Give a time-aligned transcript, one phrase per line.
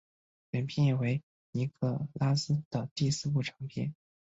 [0.49, 1.21] 本片为
[1.51, 3.93] 尼可拉斯的第四部长片。